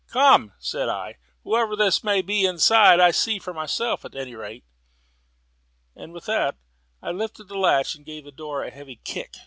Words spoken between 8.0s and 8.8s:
gave the door a